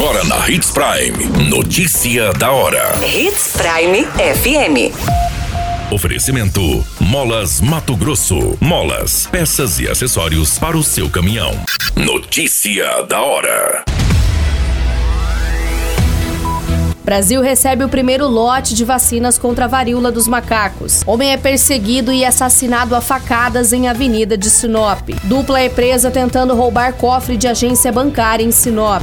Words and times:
Agora 0.00 0.24
na 0.24 0.48
Hits 0.48 0.70
Prime. 0.70 1.50
Notícia 1.50 2.32
da 2.32 2.50
hora. 2.50 2.98
Hits 3.04 3.52
Prime 3.52 4.06
FM. 4.06 4.96
Oferecimento: 5.92 6.82
Molas 6.98 7.60
Mato 7.60 7.94
Grosso. 7.94 8.56
Molas, 8.62 9.26
peças 9.26 9.78
e 9.78 9.86
acessórios 9.86 10.58
para 10.58 10.74
o 10.74 10.82
seu 10.82 11.10
caminhão. 11.10 11.52
Notícia 11.94 13.02
da 13.02 13.20
hora. 13.20 13.84
Brasil 17.04 17.42
recebe 17.42 17.84
o 17.84 17.88
primeiro 17.90 18.26
lote 18.26 18.74
de 18.74 18.86
vacinas 18.86 19.36
contra 19.36 19.66
a 19.66 19.68
varíola 19.68 20.10
dos 20.10 20.26
macacos. 20.26 21.02
Homem 21.06 21.32
é 21.32 21.36
perseguido 21.36 22.10
e 22.10 22.24
assassinado 22.24 22.96
a 22.96 23.02
facadas 23.02 23.70
em 23.74 23.86
Avenida 23.86 24.38
de 24.38 24.48
Sinop. 24.48 25.10
Dupla 25.24 25.60
é 25.60 25.68
presa 25.68 26.10
tentando 26.10 26.54
roubar 26.54 26.94
cofre 26.94 27.36
de 27.36 27.46
agência 27.46 27.92
bancária 27.92 28.42
em 28.42 28.50
Sinop. 28.50 29.02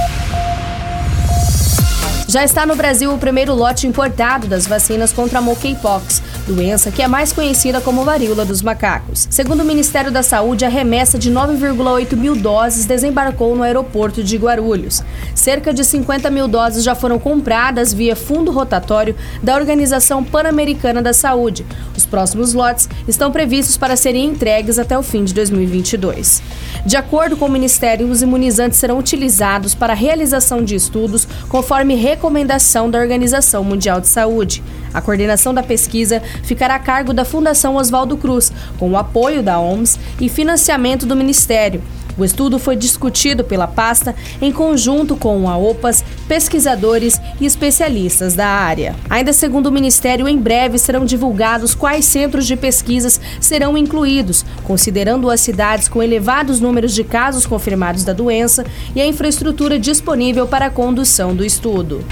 Já 2.31 2.45
está 2.45 2.65
no 2.65 2.77
Brasil 2.77 3.13
o 3.13 3.17
primeiro 3.17 3.53
lote 3.53 3.85
importado 3.85 4.47
das 4.47 4.65
vacinas 4.65 5.11
contra 5.11 5.39
a 5.39 5.41
monkeypox, 5.41 6.23
doença 6.47 6.89
que 6.89 7.01
é 7.01 7.07
mais 7.07 7.33
conhecida 7.33 7.81
como 7.81 8.05
varíola 8.05 8.45
dos 8.45 8.61
macacos. 8.61 9.27
Segundo 9.29 9.63
o 9.63 9.65
Ministério 9.65 10.09
da 10.09 10.23
Saúde, 10.23 10.63
a 10.63 10.69
remessa 10.69 11.19
de 11.19 11.29
9,8 11.29 12.15
mil 12.15 12.33
doses 12.33 12.85
desembarcou 12.85 13.53
no 13.53 13.63
aeroporto 13.63 14.23
de 14.23 14.37
Guarulhos. 14.37 15.03
Cerca 15.35 15.73
de 15.73 15.83
50 15.83 16.29
mil 16.29 16.47
doses 16.47 16.85
já 16.85 16.95
foram 16.95 17.19
compradas 17.19 17.93
via 17.93 18.15
fundo 18.15 18.49
rotatório 18.49 19.13
da 19.43 19.57
Organização 19.57 20.23
Pan-Americana 20.23 21.01
da 21.01 21.11
Saúde. 21.11 21.65
Os 21.97 22.05
próximos 22.05 22.53
lotes 22.53 22.87
estão 23.09 23.29
previstos 23.29 23.75
para 23.75 23.97
serem 23.97 24.27
entregues 24.27 24.79
até 24.79 24.97
o 24.97 25.03
fim 25.03 25.25
de 25.25 25.33
2022. 25.33 26.41
De 26.85 26.95
acordo 26.95 27.35
com 27.35 27.47
o 27.47 27.51
Ministério, 27.51 28.07
os 28.07 28.21
imunizantes 28.21 28.79
serão 28.79 28.97
utilizados 28.97 29.75
para 29.75 29.91
a 29.91 29.95
realização 29.97 30.63
de 30.63 30.75
estudos 30.75 31.27
conforme 31.49 31.95
recomendação 32.21 32.87
da 32.87 32.99
Organização 32.99 33.63
Mundial 33.63 33.99
de 33.99 34.07
Saúde. 34.07 34.61
A 34.93 35.01
coordenação 35.01 35.55
da 35.55 35.63
pesquisa 35.63 36.21
ficará 36.43 36.75
a 36.75 36.79
cargo 36.79 37.13
da 37.13 37.25
Fundação 37.25 37.77
Oswaldo 37.77 38.15
Cruz, 38.15 38.53
com 38.77 38.91
o 38.91 38.97
apoio 38.97 39.41
da 39.41 39.59
OMS 39.59 39.97
e 40.19 40.29
financiamento 40.29 41.07
do 41.07 41.15
Ministério. 41.15 41.81
O 42.21 42.23
estudo 42.23 42.59
foi 42.59 42.75
discutido 42.75 43.43
pela 43.43 43.65
pasta 43.65 44.13
em 44.39 44.51
conjunto 44.51 45.15
com 45.15 45.49
a 45.49 45.57
OPAS, 45.57 46.05
pesquisadores 46.27 47.19
e 47.39 47.47
especialistas 47.47 48.35
da 48.35 48.45
área. 48.45 48.95
Ainda 49.09 49.33
segundo 49.33 49.65
o 49.65 49.71
Ministério, 49.71 50.27
em 50.27 50.37
breve 50.37 50.77
serão 50.77 51.03
divulgados 51.03 51.73
quais 51.73 52.05
centros 52.05 52.45
de 52.45 52.55
pesquisas 52.55 53.19
serão 53.39 53.75
incluídos, 53.75 54.45
considerando 54.63 55.31
as 55.31 55.41
cidades 55.41 55.87
com 55.87 56.03
elevados 56.03 56.59
números 56.59 56.93
de 56.93 57.03
casos 57.03 57.47
confirmados 57.47 58.03
da 58.03 58.13
doença 58.13 58.67
e 58.95 59.01
a 59.01 59.07
infraestrutura 59.07 59.79
disponível 59.79 60.45
para 60.45 60.67
a 60.67 60.69
condução 60.69 61.35
do 61.35 61.43
estudo. 61.43 62.05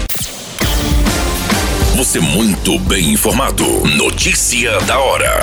Você 1.94 2.18
muito 2.18 2.80
bem 2.80 3.12
informado. 3.12 3.64
Notícia 3.96 4.76
da 4.80 4.98
hora 4.98 5.38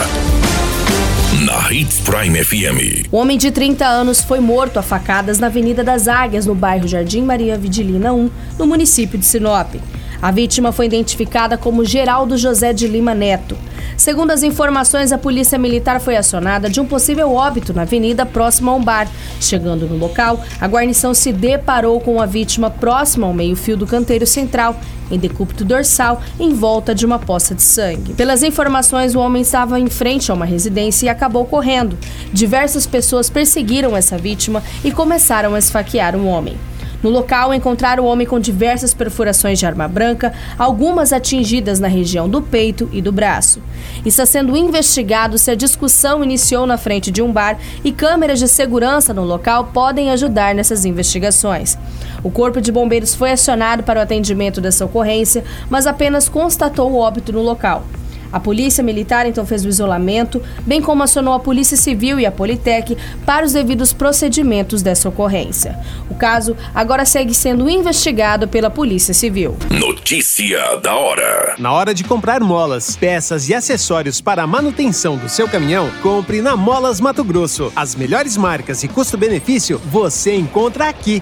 na 1.48 1.72
Hits 1.72 2.02
Prime 2.02 2.44
FM. 2.44 3.08
O 3.10 3.16
homem 3.16 3.38
de 3.38 3.52
30 3.52 3.88
anos 3.88 4.22
foi 4.22 4.42
morto 4.42 4.80
a 4.80 4.82
facadas 4.82 5.40
na 5.40 5.48
Avenida 5.48 5.82
das 5.82 6.10
Águias, 6.10 6.46
no 6.46 6.54
bairro 6.54 6.86
Jardim 6.90 7.22
Maria 7.22 7.58
Vidilina 7.58 8.12
1, 8.12 8.30
no 8.60 8.68
município 8.68 9.18
de 9.18 9.26
Sinop. 9.26 9.76
A 10.22 10.32
vítima 10.32 10.72
foi 10.72 10.88
identificada 10.88 11.58
como 11.58 11.86
Geraldo 11.86 12.38
José 12.38 12.74
de 12.74 12.88
Lima 12.88 13.14
Neto. 13.14 13.58
Segundo 13.96 14.32
as 14.32 14.44
informações, 14.44 15.12
a 15.12 15.18
polícia 15.18 15.58
militar 15.58 16.00
foi 16.00 16.16
acionada 16.16 16.70
de 16.70 16.80
um 16.80 16.86
possível 16.86 17.34
óbito 17.34 17.74
na 17.74 17.84
avenida 17.84 18.26
próxima 18.26 18.72
a 18.72 18.76
um 18.76 18.84
bar. 18.84 19.08
Chegando 19.42 19.88
no 19.88 19.98
local, 19.98 20.40
a 20.60 20.68
guarnição 20.68 21.14
se 21.14 21.32
deparou 21.32 22.00
com 22.00 22.22
a 22.22 22.26
vítima 22.26 22.70
próxima 22.70 23.28
ao 23.28 23.34
meio-fio 23.34 23.76
do 23.76 23.88
canteiro 23.88 24.26
central, 24.26 24.80
em 25.10 25.18
decúbito 25.18 25.64
dorsal, 25.64 26.22
em 26.40 26.54
volta 26.54 26.94
de 26.94 27.06
uma 27.06 27.18
poça 27.18 27.56
de 27.56 27.64
sangue. 27.64 28.14
Pelas 28.14 28.44
informações, 28.44 29.16
o 29.16 29.20
homem 29.20 29.42
estava 29.42 29.80
em 29.80 29.88
frente 29.88 30.32
a 30.32 30.34
uma 30.34 30.46
residência 30.46 31.06
e 31.06 31.10
acabou 31.10 31.46
correndo. 31.46 31.98
Diversas 32.34 32.86
pessoas 32.86 33.30
perseguiram 33.30 33.96
essa 33.96 34.18
vítima 34.18 34.64
e 34.84 34.92
começaram 34.92 35.56
a 35.56 35.60
esfaquear 35.60 36.16
o 36.16 36.26
homem. 36.26 36.58
No 37.04 37.10
local, 37.10 37.54
encontraram 37.54 38.04
o 38.04 38.08
homem 38.08 38.26
com 38.26 38.40
diversas 38.40 38.94
perfurações 38.94 39.60
de 39.60 39.66
arma 39.66 39.88
branca, 39.88 40.34
algumas 40.58 41.14
atingidas 41.14 41.80
na 41.80 41.88
região 41.88 42.28
do 42.28 42.42
peito 42.42 42.90
e 42.92 43.02
do 43.02 43.12
braço. 43.12 43.62
Está 44.06 44.26
sendo 44.26 44.58
investigado 44.58 45.38
se 45.38 45.52
a 45.52 45.56
discussão 45.56 46.24
iniciou 46.24 46.66
na 46.66 46.78
frente 46.78 47.12
de 47.12 47.22
um 47.22 47.32
bar 47.32 47.58
e 47.84 47.92
câmeras 47.92 48.40
de 48.40 48.48
segurança 48.48 49.14
no 49.14 49.24
local 49.24 49.66
podem 49.74 50.10
ajudar 50.12 50.56
nessas 50.56 50.86
investigações. 50.86 51.78
O 52.24 52.32
Corpo 52.32 52.60
de 52.60 52.72
Bombeiros 52.72 53.14
foi 53.14 53.32
acionado 53.32 53.84
para 53.84 54.00
o 54.00 54.04
atendimento 54.04 54.60
dessa 54.60 54.86
ocorrência, 54.86 55.44
mas 55.70 55.86
apenas 55.86 56.28
constatou 56.28 56.92
o 56.92 56.98
óbito 56.98 57.32
no 57.32 57.42
local. 57.42 57.84
A 58.32 58.40
Polícia 58.40 58.84
Militar 58.84 59.26
então 59.26 59.46
fez 59.46 59.64
o 59.66 59.70
isolamento, 59.70 60.42
bem 60.66 60.82
como 60.82 61.04
acionou 61.04 61.34
a 61.34 61.40
Polícia 61.40 61.78
Civil 61.78 62.20
e 62.20 62.26
a 62.26 62.32
Politec 62.32 62.98
para 63.26 63.46
os 63.46 63.54
devidos 63.54 63.94
procedimentos 63.94 64.82
dessa 64.82 65.10
ocorrência. 65.10 65.78
O 66.10 66.16
caso 66.16 66.56
agora 66.74 67.06
segue 67.06 67.34
sendo 67.34 67.70
investigado 67.70 68.48
pela 68.48 68.70
Polícia 68.70 69.14
Civil. 69.14 69.56
Notícia 69.70 70.78
da 70.78 70.96
hora. 70.96 71.56
Na 71.58 71.72
hora 71.72 71.94
de 71.94 72.04
comprar 72.04 72.42
molas, 72.42 72.96
peças 72.96 73.50
e 73.50 73.54
acessórios 73.54 74.22
para 74.22 74.44
a 74.44 74.48
manutenção 74.48 75.18
do 75.18 75.30
seu 75.30 75.48
caminhão, 75.48 75.90
compre 76.02 76.42
na 76.42 76.56
Molas 76.56 77.00
Mato 77.00 77.24
Grosso. 77.24 77.72
As 77.76 77.96
melhores 77.96 78.38
marcas 78.38 78.84
e 78.84 78.88
custo-benefício 78.88 79.82
você 79.86 80.36
encontra 80.36 80.88
aqui. 80.88 81.22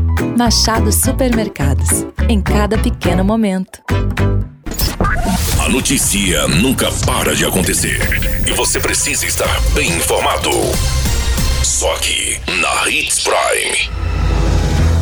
Machado 0.43 0.91
Supermercados. 0.91 2.03
Em 2.27 2.41
cada 2.41 2.75
pequeno 2.75 3.23
momento. 3.23 3.79
A 5.63 5.69
notícia 5.69 6.47
nunca 6.47 6.91
para 7.05 7.35
de 7.35 7.45
acontecer. 7.45 7.99
E 8.47 8.51
você 8.51 8.79
precisa 8.79 9.23
estar 9.27 9.61
bem 9.75 9.87
informado. 9.89 10.49
Só 11.61 11.93
aqui, 11.93 12.39
na 12.59 12.89
Hits 12.89 13.19
Prime. 13.19 13.91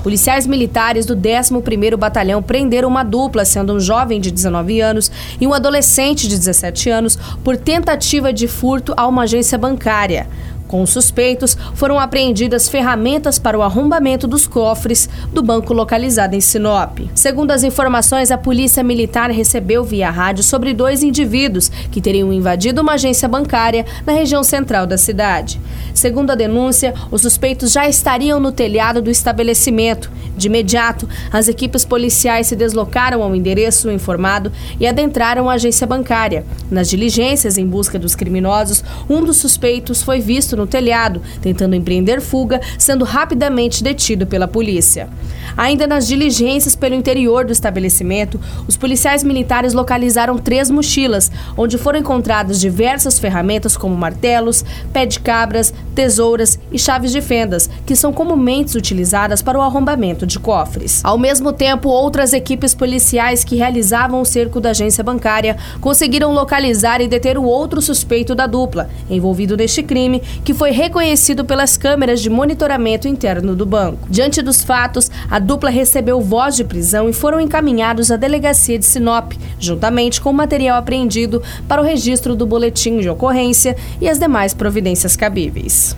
Policiais 0.03 0.45
militares 0.45 1.05
do 1.05 1.15
11º 1.15 1.95
Batalhão 1.95 2.43
prenderam 2.43 2.89
uma 2.89 3.03
dupla, 3.03 3.45
sendo 3.45 3.73
um 3.73 3.79
jovem 3.79 4.19
de 4.19 4.31
19 4.31 4.81
anos 4.81 5.09
e 5.39 5.47
um 5.47 5.53
adolescente 5.53 6.27
de 6.27 6.37
17 6.37 6.89
anos, 6.89 7.17
por 7.45 7.55
tentativa 7.55 8.33
de 8.33 8.45
furto 8.45 8.93
a 8.97 9.07
uma 9.07 9.23
agência 9.23 9.57
bancária. 9.57 10.27
Com 10.69 10.83
os 10.83 10.91
suspeitos, 10.91 11.57
foram 11.73 11.99
apreendidas 11.99 12.69
ferramentas 12.69 13.39
para 13.39 13.57
o 13.57 13.63
arrombamento 13.63 14.27
dos 14.27 14.45
cofres 14.45 15.09
do 15.33 15.41
banco 15.41 15.73
localizado 15.73 16.35
em 16.35 16.39
Sinop. 16.39 16.99
Segundo 17.15 17.49
as 17.49 17.63
informações, 17.63 18.29
a 18.29 18.37
Polícia 18.37 18.83
Militar 18.83 19.31
recebeu 19.31 19.83
via 19.83 20.11
rádio 20.11 20.43
sobre 20.43 20.71
dois 20.75 21.01
indivíduos 21.01 21.69
que 21.91 21.99
teriam 21.99 22.31
invadido 22.31 22.83
uma 22.83 22.93
agência 22.93 23.27
bancária 23.27 23.83
na 24.05 24.13
região 24.13 24.43
central 24.43 24.85
da 24.85 24.95
cidade. 24.95 25.59
Segundo 25.91 26.29
a 26.29 26.35
denúncia, 26.35 26.93
os 27.09 27.23
suspeitos 27.23 27.71
já 27.71 27.89
estariam 27.89 28.39
no 28.39 28.51
telhado 28.51 29.01
do 29.01 29.09
estabelecimento. 29.09 30.11
De 30.37 30.47
imediato, 30.47 31.09
as 31.33 31.47
equipes 31.47 31.83
policiais 31.83 32.45
se 32.45 32.55
deslocaram 32.55 33.23
ao 33.23 33.35
endereço 33.35 33.89
informado 33.89 34.51
e 34.79 34.85
adentraram 34.85 35.49
a 35.49 35.53
agência 35.53 35.87
bancária. 35.87 36.45
Nas 36.69 36.87
diligências 36.87 37.57
em 37.57 37.65
busca 37.65 37.97
dos 37.97 38.15
criminosos, 38.15 38.83
um 39.09 39.23
dos 39.23 39.37
suspeitos 39.37 40.03
foi 40.03 40.19
visto 40.19 40.58
no 40.59 40.67
telhado, 40.67 41.21
tentando 41.41 41.75
empreender 41.75 42.21
fuga, 42.21 42.61
sendo 42.77 43.05
rapidamente 43.05 43.83
detido 43.83 44.27
pela 44.27 44.47
polícia. 44.47 45.09
Ainda 45.57 45.87
nas 45.87 46.07
diligências 46.07 46.75
pelo 46.75 46.95
interior 46.95 47.45
do 47.45 47.51
estabelecimento, 47.51 48.39
os 48.67 48.77
policiais 48.77 49.23
militares 49.23 49.73
localizaram 49.73 50.37
três 50.37 50.69
mochilas, 50.69 51.31
onde 51.57 51.77
foram 51.77 51.99
encontradas 51.99 52.59
diversas 52.59 53.19
ferramentas 53.19 53.75
como 53.75 53.95
martelos, 53.95 54.63
pé 54.93 55.05
de 55.05 55.19
cabras, 55.19 55.73
tesouras 55.95 56.59
e 56.71 56.79
chaves 56.79 57.11
de 57.11 57.21
fendas, 57.21 57.69
que 57.85 57.95
são 57.95 58.13
comumente 58.13 58.77
utilizadas 58.77 59.41
para 59.41 59.57
o 59.57 59.61
arrombamento 59.61 60.25
de 60.25 60.39
cofres. 60.39 61.03
Ao 61.03 61.17
mesmo 61.17 61.51
tempo, 61.51 61.89
outras 61.89 62.33
equipes 62.33 62.73
policiais 62.73 63.43
que 63.43 63.55
realizavam 63.55 64.21
o 64.21 64.25
cerco 64.25 64.59
da 64.59 64.69
agência 64.69 65.03
bancária 65.03 65.57
conseguiram 65.81 66.33
localizar 66.33 67.01
e 67.01 67.07
deter 67.07 67.37
o 67.37 67.43
outro 67.43 67.81
suspeito 67.81 68.33
da 68.33 68.47
dupla, 68.47 68.89
envolvido 69.09 69.57
neste 69.57 69.83
crime, 69.83 70.21
que 70.43 70.53
foi 70.53 70.71
reconhecido 70.71 71.43
pelas 71.43 71.77
câmeras 71.77 72.21
de 72.21 72.29
monitoramento 72.29 73.07
interno 73.07 73.55
do 73.55 73.65
banco. 73.65 74.07
Diante 74.09 74.41
dos 74.41 74.63
fatos, 74.63 75.09
a 75.39 75.41
dupla 75.41 75.69
recebeu 75.69 76.19
voz 76.19 76.57
de 76.57 76.65
prisão 76.65 77.07
e 77.07 77.13
foram 77.13 77.39
encaminhados 77.39 78.11
à 78.11 78.17
delegacia 78.17 78.77
de 78.77 78.85
Sinop, 78.85 79.31
juntamente 79.57 80.19
com 80.19 80.31
o 80.31 80.33
material 80.33 80.77
apreendido 80.77 81.41
para 81.65 81.81
o 81.81 81.85
registro 81.85 82.35
do 82.35 82.45
boletim 82.45 82.99
de 82.99 83.09
ocorrência 83.09 83.77
e 84.01 84.09
as 84.09 84.19
demais 84.19 84.53
providências 84.53 85.15
cabíveis. 85.15 85.95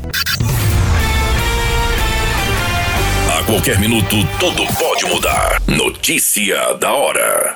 A 3.36 3.44
qualquer 3.46 3.80
minuto, 3.80 4.16
tudo 4.40 4.64
pode 4.78 5.06
mudar. 5.06 5.60
Notícia 5.66 6.76
da 6.76 6.94
hora. 6.94 7.56